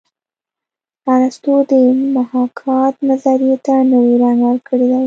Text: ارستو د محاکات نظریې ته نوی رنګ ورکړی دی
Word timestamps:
ارستو 1.13 1.53
د 1.69 1.71
محاکات 2.15 2.95
نظریې 3.09 3.55
ته 3.65 3.73
نوی 3.91 4.15
رنګ 4.23 4.39
ورکړی 4.47 4.85
دی 4.91 4.99